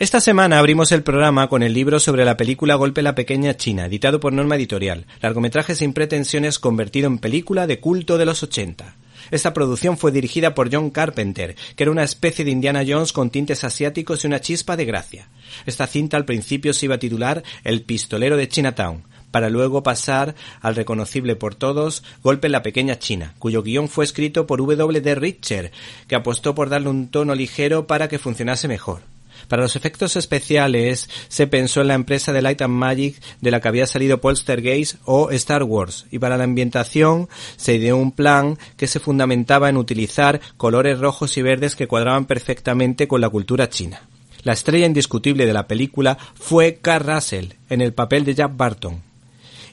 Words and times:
Esta 0.00 0.20
semana 0.20 0.60
abrimos 0.60 0.92
el 0.92 1.02
programa 1.02 1.48
con 1.48 1.64
el 1.64 1.74
libro 1.74 1.98
sobre 1.98 2.24
la 2.24 2.36
película 2.36 2.76
Golpe 2.76 3.02
la 3.02 3.16
Pequeña 3.16 3.56
China, 3.56 3.86
editado 3.86 4.20
por 4.20 4.32
Norma 4.32 4.54
Editorial, 4.54 5.06
largometraje 5.20 5.74
sin 5.74 5.92
pretensiones 5.92 6.60
convertido 6.60 7.08
en 7.08 7.18
película 7.18 7.66
de 7.66 7.80
culto 7.80 8.16
de 8.16 8.24
los 8.24 8.44
80. 8.44 8.94
Esta 9.32 9.52
producción 9.52 9.98
fue 9.98 10.12
dirigida 10.12 10.54
por 10.54 10.72
John 10.72 10.90
Carpenter, 10.90 11.56
que 11.74 11.82
era 11.82 11.90
una 11.90 12.04
especie 12.04 12.44
de 12.44 12.52
Indiana 12.52 12.84
Jones 12.86 13.12
con 13.12 13.30
tintes 13.30 13.64
asiáticos 13.64 14.22
y 14.22 14.28
una 14.28 14.40
chispa 14.40 14.76
de 14.76 14.84
gracia. 14.84 15.30
Esta 15.66 15.88
cinta 15.88 16.16
al 16.16 16.24
principio 16.24 16.72
se 16.72 16.86
iba 16.86 16.94
a 16.94 17.00
titular 17.00 17.42
El 17.64 17.82
pistolero 17.82 18.36
de 18.36 18.46
Chinatown, 18.46 19.02
para 19.32 19.50
luego 19.50 19.82
pasar 19.82 20.36
al 20.60 20.76
reconocible 20.76 21.34
por 21.34 21.56
todos 21.56 22.04
Golpe 22.22 22.48
la 22.48 22.62
Pequeña 22.62 23.00
China, 23.00 23.34
cuyo 23.40 23.64
guion 23.64 23.88
fue 23.88 24.04
escrito 24.04 24.46
por 24.46 24.60
W. 24.60 25.00
D. 25.00 25.16
Richer, 25.16 25.72
que 26.06 26.14
apostó 26.14 26.54
por 26.54 26.68
darle 26.68 26.88
un 26.88 27.08
tono 27.08 27.34
ligero 27.34 27.88
para 27.88 28.06
que 28.06 28.20
funcionase 28.20 28.68
mejor. 28.68 29.17
Para 29.46 29.62
los 29.62 29.76
efectos 29.76 30.16
especiales 30.16 31.08
se 31.28 31.46
pensó 31.46 31.80
en 31.80 31.88
la 31.88 31.94
empresa 31.94 32.32
de 32.32 32.42
Light 32.42 32.62
and 32.62 32.74
Magic 32.74 33.20
de 33.40 33.50
la 33.50 33.60
que 33.60 33.68
había 33.68 33.86
salido 33.86 34.20
Poltergeist 34.20 34.96
o 35.04 35.30
Star 35.30 35.62
Wars 35.62 36.06
y 36.10 36.18
para 36.18 36.36
la 36.36 36.44
ambientación 36.44 37.28
se 37.56 37.74
ideó 37.74 37.96
un 37.96 38.12
plan 38.12 38.58
que 38.76 38.86
se 38.86 39.00
fundamentaba 39.00 39.68
en 39.68 39.76
utilizar 39.76 40.40
colores 40.56 40.98
rojos 40.98 41.36
y 41.36 41.42
verdes 41.42 41.76
que 41.76 41.86
cuadraban 41.86 42.26
perfectamente 42.26 43.06
con 43.06 43.20
la 43.20 43.28
cultura 43.28 43.68
china. 43.68 44.02
La 44.42 44.52
estrella 44.52 44.86
indiscutible 44.86 45.46
de 45.46 45.52
la 45.52 45.66
película 45.66 46.16
fue 46.34 46.78
Carl 46.80 47.04
Russell 47.04 47.52
en 47.68 47.80
el 47.80 47.92
papel 47.92 48.24
de 48.24 48.34
Jack 48.34 48.56
Barton, 48.56 49.02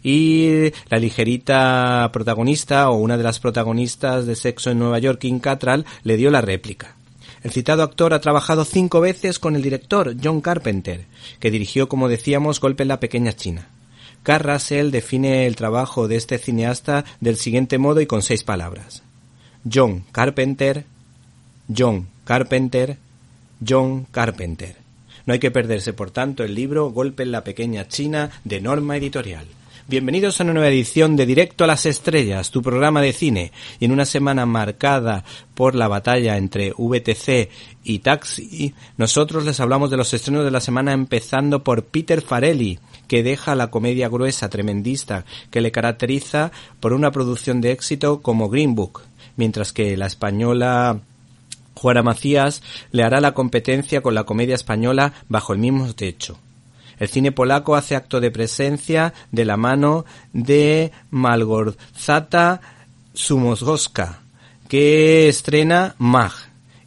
y 0.06 0.72
la 0.90 1.00
ligerita 1.00 2.10
protagonista 2.14 2.92
o 2.92 2.98
una 2.98 3.18
de 3.18 3.24
las 3.24 3.40
protagonistas 3.40 4.28
de 4.28 4.36
Sexo 4.36 4.70
en 4.70 4.78
Nueva 4.78 5.00
York, 5.00 5.18
Kim 5.20 5.40
Cattrall, 5.40 5.84
le 6.04 6.16
dio 6.16 6.30
la 6.30 6.42
réplica. 6.42 6.95
El 7.46 7.52
citado 7.52 7.84
actor 7.84 8.16
ha 8.16 8.22
trabajado 8.22 8.66
cinco 8.66 9.02
veces 9.02 9.38
con 9.38 9.56
el 9.56 9.62
director 9.62 10.16
John 10.22 10.42
Carpenter, 10.42 11.06
que 11.40 11.52
dirigió, 11.52 11.88
como 11.88 12.10
decíamos, 12.10 12.60
Golpe 12.60 12.82
en 12.82 12.88
la 12.88 13.00
Pequeña 13.00 13.34
China. 13.34 13.68
Carl 14.24 14.52
Russell 14.52 14.90
define 14.90 15.46
el 15.46 15.56
trabajo 15.56 16.08
de 16.08 16.16
este 16.16 16.40
cineasta 16.40 17.06
del 17.20 17.38
siguiente 17.38 17.78
modo 17.78 18.02
y 18.02 18.08
con 18.08 18.24
seis 18.24 18.44
palabras. 18.44 19.04
John 19.72 20.06
Carpenter, 20.12 20.86
John 21.68 22.08
Carpenter, 22.24 22.98
John 23.64 24.08
Carpenter. 24.10 24.78
No 25.28 25.34
hay 25.34 25.40
que 25.40 25.52
perderse, 25.52 25.94
por 25.94 26.10
tanto, 26.10 26.44
el 26.44 26.56
libro 26.56 26.90
Golpe 26.90 27.22
en 27.22 27.32
la 27.32 27.44
Pequeña 27.44 27.88
China 27.88 28.32
de 28.44 28.60
Norma 28.60 28.98
Editorial. 28.98 29.46
Bienvenidos 29.88 30.40
a 30.40 30.44
una 30.44 30.54
nueva 30.54 30.70
edición 30.70 31.16
de 31.16 31.28
Directo 31.28 31.64
a 31.64 31.68
las 31.68 31.86
Estrellas, 31.86 32.50
tu 32.50 32.64
programa 32.64 33.04
de 33.04 33.14
cine, 33.14 33.52
y 33.80 33.86
en 33.86 33.92
una 33.92 34.06
semana 34.06 34.48
marcada 34.48 35.24
por 35.54 35.76
la 35.76 35.88
batalla 35.88 36.38
entre 36.38 36.74
VTC 36.76 37.52
y 37.84 38.00
Taxi, 38.00 38.74
nosotros 38.98 39.46
les 39.46 39.60
hablamos 39.60 39.92
de 39.92 39.98
los 39.98 40.12
estrenos 40.12 40.44
de 40.44 40.50
la 40.50 40.60
semana 40.60 40.92
empezando 40.92 41.64
por 41.64 41.84
Peter 41.84 42.24
Farelli, 42.24 42.80
que 43.08 43.22
deja 43.22 43.54
la 43.54 43.70
comedia 43.70 44.10
gruesa 44.10 44.50
tremendista 44.50 45.24
que 45.52 45.62
le 45.62 45.72
caracteriza 45.72 46.52
por 46.80 46.92
una 46.92 47.12
producción 47.12 47.62
de 47.62 47.72
éxito 47.72 48.24
como 48.24 48.50
Green 48.50 48.74
Book, 48.74 49.04
mientras 49.36 49.72
que 49.72 49.96
la 49.98 50.08
española 50.08 51.00
Juana 51.76 52.02
Macías 52.02 52.64
le 52.92 53.04
hará 53.04 53.22
la 53.22 53.36
competencia 53.36 54.02
con 54.02 54.16
la 54.16 54.24
comedia 54.24 54.56
española 54.56 55.14
bajo 55.30 55.54
el 55.54 55.60
mismo 55.60 55.94
techo. 55.94 56.40
El 57.00 57.08
cine 57.08 57.32
polaco 57.32 57.76
hace 57.76 57.96
acto 57.96 58.20
de 58.20 58.32
presencia 58.32 59.14
de 59.32 59.46
la 59.46 59.58
mano 59.58 60.06
de 60.34 60.92
Malgorzata 61.10 62.62
Sumosgoska, 63.14 64.20
que 64.68 65.28
estrena 65.28 65.96
Mag. 65.98 66.32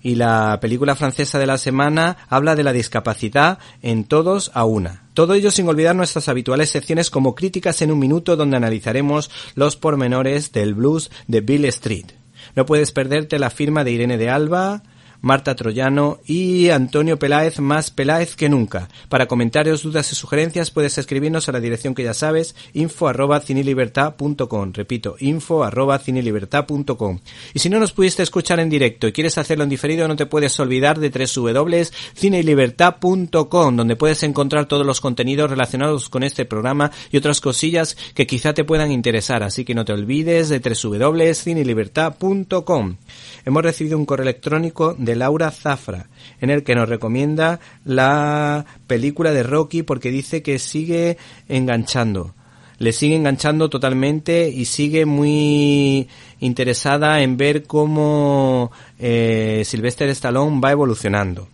Y 0.00 0.14
la 0.14 0.58
película 0.60 0.94
francesa 0.94 1.38
de 1.38 1.46
la 1.46 1.58
semana 1.58 2.16
habla 2.28 2.54
de 2.54 2.62
la 2.62 2.72
discapacidad 2.72 3.58
en 3.82 4.04
todos 4.04 4.52
a 4.54 4.64
una. 4.64 5.02
Todo 5.12 5.34
ello 5.34 5.50
sin 5.50 5.68
olvidar 5.68 5.96
nuestras 5.96 6.28
habituales 6.28 6.70
secciones 6.70 7.10
como 7.10 7.34
críticas 7.34 7.82
en 7.82 7.90
un 7.90 7.98
minuto 7.98 8.36
donde 8.36 8.56
analizaremos 8.56 9.30
los 9.56 9.76
pormenores 9.76 10.52
del 10.52 10.74
blues 10.74 11.10
de 11.26 11.40
Bill 11.40 11.64
Street. 11.66 12.06
No 12.54 12.64
puedes 12.64 12.92
perderte 12.92 13.38
la 13.38 13.50
firma 13.50 13.82
de 13.82 13.90
Irene 13.90 14.18
de 14.18 14.30
Alba, 14.30 14.82
Marta 15.20 15.56
Troyano 15.56 16.20
y 16.26 16.70
Antonio 16.70 17.18
Peláez 17.18 17.60
más 17.60 17.90
Peláez 17.90 18.36
que 18.36 18.48
nunca. 18.48 18.88
Para 19.08 19.26
comentarios, 19.26 19.82
dudas 19.82 20.12
y 20.12 20.14
sugerencias 20.14 20.70
puedes 20.70 20.96
escribirnos 20.98 21.48
a 21.48 21.52
la 21.52 21.60
dirección 21.60 21.94
que 21.94 22.04
ya 22.04 22.12
sabes, 22.14 22.54
info 22.72 23.08
arroba 23.08 23.40
cinelibertad.com. 23.40 24.72
Repito, 24.72 25.16
info 25.18 25.64
arroba 25.64 25.98
cinelibertad.com. 25.98 27.18
Y 27.54 27.58
si 27.58 27.68
no 27.68 27.80
nos 27.80 27.92
pudiste 27.92 28.22
escuchar 28.22 28.60
en 28.60 28.70
directo 28.70 29.08
y 29.08 29.12
quieres 29.12 29.38
hacerlo 29.38 29.64
en 29.64 29.70
diferido, 29.70 30.06
no 30.06 30.14
te 30.16 30.26
puedes 30.26 30.60
olvidar 30.60 30.98
de 30.98 31.10
www.cinelibertad.com, 31.10 33.76
donde 33.76 33.96
puedes 33.96 34.22
encontrar 34.22 34.66
todos 34.66 34.86
los 34.86 35.00
contenidos 35.00 35.50
relacionados 35.50 36.08
con 36.08 36.22
este 36.22 36.44
programa 36.44 36.92
y 37.10 37.16
otras 37.16 37.40
cosillas 37.40 37.96
que 38.14 38.26
quizá 38.26 38.54
te 38.54 38.62
puedan 38.64 38.92
interesar. 38.92 39.42
Así 39.42 39.64
que 39.64 39.74
no 39.74 39.84
te 39.84 39.92
olvides 39.92 40.48
de 40.48 40.60
www.cinelibertad.com. 40.60 42.96
Hemos 43.44 43.62
recibido 43.62 43.98
un 43.98 44.06
correo 44.06 44.24
electrónico 44.24 44.94
Laura 45.16 45.50
Zafra, 45.50 46.08
en 46.40 46.50
el 46.50 46.64
que 46.64 46.74
nos 46.74 46.88
recomienda 46.88 47.60
la 47.84 48.66
película 48.86 49.32
de 49.32 49.42
Rocky 49.42 49.82
porque 49.82 50.10
dice 50.10 50.42
que 50.42 50.58
sigue 50.58 51.18
enganchando. 51.48 52.34
Le 52.78 52.92
sigue 52.92 53.16
enganchando 53.16 53.68
totalmente 53.68 54.48
y 54.48 54.66
sigue 54.66 55.04
muy 55.04 56.08
interesada 56.38 57.22
en 57.22 57.36
ver 57.36 57.64
cómo 57.64 58.70
eh, 59.00 59.62
Sylvester 59.64 60.08
Stallone 60.10 60.60
va 60.60 60.70
evolucionando. 60.70 61.48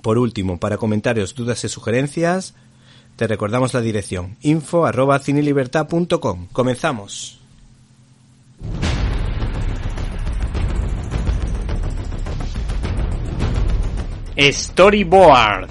Por 0.00 0.18
último, 0.18 0.58
para 0.58 0.78
comentarios, 0.78 1.34
dudas 1.34 1.62
y 1.64 1.68
sugerencias, 1.68 2.54
te 3.16 3.26
recordamos 3.26 3.74
la 3.74 3.82
dirección 3.82 4.36
info 4.40 4.86
arroba. 4.86 5.20
Comenzamos. 6.52 7.41
Storyboard. 14.50 15.68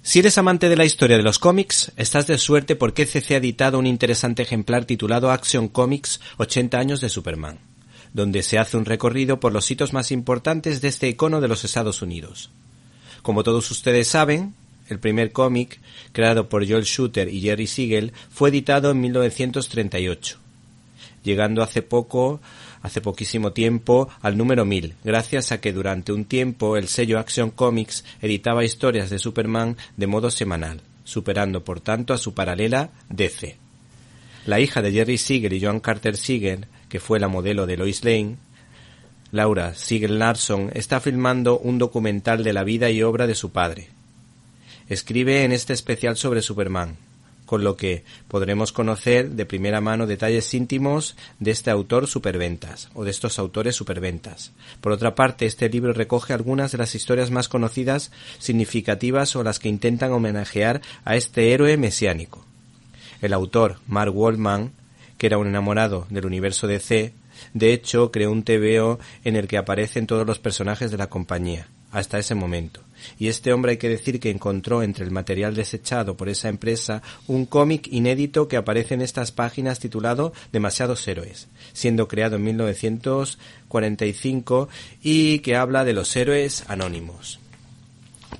Si 0.00 0.18
eres 0.18 0.38
amante 0.38 0.68
de 0.68 0.76
la 0.76 0.84
historia 0.84 1.16
de 1.18 1.22
los 1.22 1.38
cómics, 1.38 1.92
estás 1.96 2.26
de 2.26 2.38
suerte 2.38 2.74
porque 2.74 3.06
CC 3.06 3.34
ha 3.34 3.36
editado 3.36 3.78
un 3.78 3.86
interesante 3.86 4.42
ejemplar 4.42 4.84
titulado 4.86 5.30
Action 5.30 5.68
Comics 5.68 6.20
80 6.38 6.78
años 6.78 7.00
de 7.00 7.10
Superman, 7.10 7.60
donde 8.14 8.42
se 8.42 8.58
hace 8.58 8.76
un 8.76 8.86
recorrido 8.86 9.40
por 9.40 9.52
los 9.52 9.70
hitos 9.70 9.92
más 9.92 10.10
importantes 10.10 10.80
de 10.80 10.88
este 10.88 11.08
icono 11.08 11.40
de 11.40 11.48
los 11.48 11.64
Estados 11.64 12.00
Unidos. 12.02 12.50
Como 13.22 13.44
todos 13.44 13.70
ustedes 13.70 14.08
saben, 14.08 14.54
el 14.90 14.98
primer 14.98 15.32
cómic, 15.32 15.80
creado 16.12 16.48
por 16.48 16.68
Joel 16.68 16.84
Shooter 16.84 17.32
y 17.32 17.40
Jerry 17.40 17.66
Siegel, 17.66 18.12
fue 18.30 18.50
editado 18.50 18.90
en 18.90 19.00
1938, 19.00 20.38
llegando 21.22 21.62
hace 21.62 21.82
poco 21.82 22.40
hace 22.82 23.00
poquísimo 23.00 23.52
tiempo 23.52 24.08
al 24.22 24.36
número 24.36 24.64
1000, 24.64 24.94
gracias 25.04 25.52
a 25.52 25.60
que 25.60 25.72
durante 25.72 26.12
un 26.12 26.24
tiempo 26.24 26.76
el 26.76 26.88
sello 26.88 27.18
Action 27.18 27.50
Comics 27.50 28.04
editaba 28.22 28.64
historias 28.64 29.10
de 29.10 29.18
Superman 29.18 29.76
de 29.96 30.06
modo 30.06 30.30
semanal, 30.30 30.80
superando 31.04 31.62
por 31.62 31.80
tanto 31.80 32.14
a 32.14 32.18
su 32.18 32.34
paralela 32.34 32.90
DC. 33.10 33.56
La 34.46 34.60
hija 34.60 34.80
de 34.80 34.92
Jerry 34.92 35.18
Siegel 35.18 35.52
y 35.52 35.60
Joan 35.60 35.80
Carter 35.80 36.16
Siegel, 36.16 36.66
que 36.88 37.00
fue 37.00 37.20
la 37.20 37.28
modelo 37.28 37.66
de 37.66 37.76
Lois 37.76 38.04
Lane, 38.04 38.36
Laura 39.30 39.74
Siegel 39.74 40.18
Larson, 40.18 40.70
está 40.74 41.00
filmando 41.00 41.58
un 41.58 41.78
documental 41.78 42.42
de 42.42 42.52
la 42.52 42.64
vida 42.64 42.90
y 42.90 43.02
obra 43.02 43.26
de 43.26 43.34
su 43.34 43.52
padre. 43.52 43.88
Escribe 44.90 45.44
en 45.44 45.52
este 45.52 45.72
especial 45.72 46.16
sobre 46.16 46.42
Superman, 46.42 46.96
con 47.46 47.62
lo 47.62 47.76
que 47.76 48.02
podremos 48.26 48.72
conocer 48.72 49.30
de 49.30 49.46
primera 49.46 49.80
mano 49.80 50.08
detalles 50.08 50.52
íntimos 50.52 51.16
de 51.38 51.52
este 51.52 51.70
autor 51.70 52.08
superventas 52.08 52.90
o 52.94 53.04
de 53.04 53.12
estos 53.12 53.38
autores 53.38 53.76
superventas. 53.76 54.50
Por 54.80 54.90
otra 54.90 55.14
parte, 55.14 55.46
este 55.46 55.68
libro 55.68 55.92
recoge 55.92 56.32
algunas 56.32 56.72
de 56.72 56.78
las 56.78 56.96
historias 56.96 57.30
más 57.30 57.48
conocidas, 57.48 58.10
significativas 58.40 59.36
o 59.36 59.44
las 59.44 59.60
que 59.60 59.68
intentan 59.68 60.10
homenajear 60.10 60.80
a 61.04 61.14
este 61.14 61.52
héroe 61.52 61.76
mesiánico. 61.76 62.44
El 63.22 63.32
autor, 63.32 63.78
Mark 63.86 64.16
Waldman, 64.16 64.72
que 65.18 65.28
era 65.28 65.38
un 65.38 65.46
enamorado 65.46 66.08
del 66.10 66.26
universo 66.26 66.66
DC, 66.66 67.14
de 67.54 67.72
hecho 67.72 68.10
creó 68.10 68.32
un 68.32 68.42
TVO 68.42 68.98
en 69.22 69.36
el 69.36 69.46
que 69.46 69.56
aparecen 69.56 70.08
todos 70.08 70.26
los 70.26 70.40
personajes 70.40 70.90
de 70.90 70.96
la 70.96 71.08
compañía, 71.08 71.68
hasta 71.90 72.18
ese 72.18 72.34
momento 72.34 72.82
y 73.18 73.28
este 73.28 73.52
hombre 73.52 73.72
hay 73.72 73.78
que 73.78 73.88
decir 73.88 74.20
que 74.20 74.30
encontró 74.30 74.82
entre 74.82 75.04
el 75.04 75.10
material 75.10 75.54
desechado 75.54 76.16
por 76.16 76.28
esa 76.28 76.48
empresa 76.48 77.02
un 77.26 77.46
cómic 77.46 77.88
inédito 77.90 78.46
que 78.48 78.56
aparece 78.56 78.94
en 78.94 79.02
estas 79.02 79.32
páginas 79.32 79.80
titulado 79.80 80.32
Demasiados 80.52 81.08
héroes, 81.08 81.48
siendo 81.72 82.06
creado 82.08 82.36
en 82.36 82.44
1945 82.44 84.68
y 85.02 85.40
que 85.40 85.56
habla 85.56 85.84
de 85.84 85.92
los 85.92 86.16
héroes 86.16 86.64
anónimos. 86.68 87.40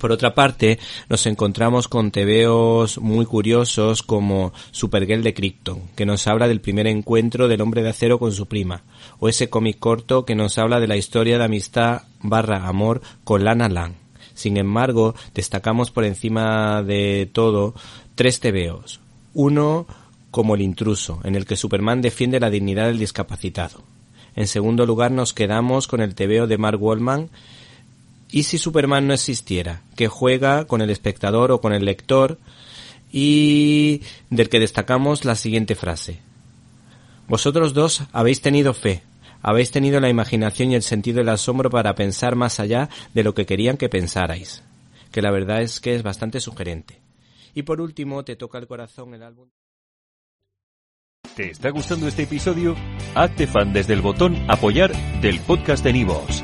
Por 0.01 0.11
otra 0.11 0.33
parte, 0.33 0.79
nos 1.09 1.27
encontramos 1.27 1.87
con 1.87 2.09
tebeos 2.09 2.97
muy 2.97 3.23
curiosos 3.27 4.01
como 4.01 4.51
Supergirl 4.71 5.21
de 5.21 5.35
Krypton, 5.35 5.79
que 5.95 6.07
nos 6.07 6.25
habla 6.25 6.47
del 6.47 6.59
primer 6.59 6.87
encuentro 6.87 7.47
del 7.47 7.61
hombre 7.61 7.83
de 7.83 7.89
acero 7.89 8.17
con 8.17 8.31
su 8.31 8.47
prima, 8.47 8.81
o 9.19 9.29
ese 9.29 9.51
cómic 9.51 9.77
corto 9.77 10.25
que 10.25 10.33
nos 10.33 10.57
habla 10.57 10.79
de 10.79 10.87
la 10.87 10.97
historia 10.97 11.37
de 11.37 11.43
amistad 11.43 12.01
barra 12.23 12.67
amor 12.67 13.03
con 13.23 13.43
Lana 13.43 13.69
Lang. 13.69 13.93
Sin 14.33 14.57
embargo, 14.57 15.13
destacamos 15.35 15.91
por 15.91 16.03
encima 16.03 16.81
de 16.81 17.29
todo 17.31 17.75
tres 18.15 18.39
tebeos. 18.39 19.01
Uno 19.35 19.85
como 20.31 20.55
el 20.55 20.61
intruso, 20.61 21.19
en 21.23 21.35
el 21.35 21.45
que 21.45 21.55
Superman 21.55 22.01
defiende 22.01 22.39
la 22.39 22.49
dignidad 22.49 22.87
del 22.87 22.97
discapacitado. 22.97 23.83
En 24.35 24.47
segundo 24.47 24.87
lugar 24.87 25.11
nos 25.11 25.33
quedamos 25.33 25.87
con 25.87 26.01
el 26.01 26.15
tebeo 26.15 26.47
de 26.47 26.57
Mark 26.57 26.81
Wallman 26.81 27.29
¿Y 28.31 28.43
si 28.43 28.57
Superman 28.57 29.07
no 29.07 29.13
existiera? 29.13 29.81
que 30.01 30.07
juega 30.07 30.65
con 30.65 30.81
el 30.81 30.89
espectador 30.89 31.51
o 31.51 31.61
con 31.61 31.73
el 31.73 31.85
lector 31.85 32.39
y 33.11 34.01
del 34.31 34.49
que 34.49 34.59
destacamos 34.59 35.25
la 35.25 35.35
siguiente 35.35 35.75
frase. 35.75 36.17
Vosotros 37.27 37.75
dos 37.75 38.01
habéis 38.11 38.41
tenido 38.41 38.73
fe, 38.73 39.03
habéis 39.43 39.69
tenido 39.69 39.99
la 39.99 40.09
imaginación 40.09 40.71
y 40.71 40.75
el 40.75 40.81
sentido 40.81 41.17
del 41.17 41.29
asombro 41.29 41.69
para 41.69 41.93
pensar 41.93 42.35
más 42.35 42.59
allá 42.59 42.89
de 43.13 43.23
lo 43.23 43.35
que 43.35 43.45
querían 43.45 43.77
que 43.77 43.89
pensarais, 43.89 44.63
que 45.11 45.21
la 45.21 45.29
verdad 45.29 45.61
es 45.61 45.79
que 45.79 45.93
es 45.93 46.01
bastante 46.01 46.39
sugerente. 46.39 46.99
Y 47.53 47.61
por 47.61 47.79
último, 47.79 48.23
te 48.23 48.35
toca 48.35 48.57
el 48.57 48.65
corazón 48.65 49.13
el 49.13 49.21
álbum. 49.21 49.49
¿Te 51.35 51.51
está 51.51 51.69
gustando 51.69 52.07
este 52.07 52.23
episodio? 52.23 52.75
Hazte 53.13 53.45
fan 53.45 53.71
desde 53.71 53.93
el 53.93 54.01
botón 54.01 54.35
apoyar 54.49 54.91
del 55.21 55.39
podcast 55.41 55.83
de 55.83 55.93
Nivos. 55.93 56.43